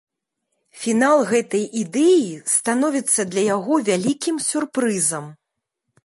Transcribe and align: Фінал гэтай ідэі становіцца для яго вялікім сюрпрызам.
Фінал 0.83 1.19
гэтай 1.31 1.65
ідэі 1.81 2.23
становіцца 2.53 3.21
для 3.33 3.43
яго 3.55 3.73
вялікім 3.91 4.35
сюрпрызам. 4.49 5.25